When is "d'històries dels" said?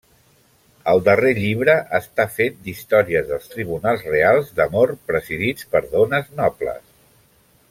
2.67-3.47